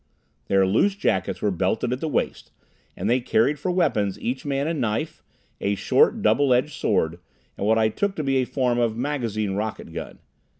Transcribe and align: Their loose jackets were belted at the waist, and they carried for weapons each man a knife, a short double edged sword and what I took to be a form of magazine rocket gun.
Their 0.47 0.65
loose 0.65 0.95
jackets 0.95 1.43
were 1.43 1.51
belted 1.51 1.93
at 1.93 1.99
the 1.99 2.07
waist, 2.07 2.49
and 2.97 3.07
they 3.07 3.19
carried 3.19 3.59
for 3.59 3.69
weapons 3.69 4.19
each 4.19 4.45
man 4.47 4.65
a 4.65 4.73
knife, 4.73 5.21
a 5.59 5.75
short 5.75 6.23
double 6.23 6.55
edged 6.55 6.73
sword 6.73 7.19
and 7.55 7.67
what 7.67 7.77
I 7.77 7.89
took 7.89 8.15
to 8.15 8.23
be 8.23 8.37
a 8.37 8.45
form 8.45 8.79
of 8.79 8.97
magazine 8.97 9.51
rocket 9.51 9.93
gun. 9.93 10.17